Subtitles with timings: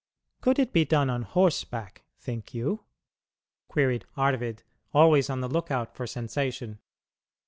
[0.41, 2.85] "Could it be done on horseback, think you?"
[3.67, 4.63] queried Arvid,
[4.95, 6.79] always on the lookout for sensation.